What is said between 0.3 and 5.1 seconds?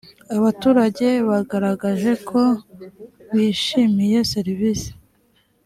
abaturage bagaragaje ko bishimiye serivisi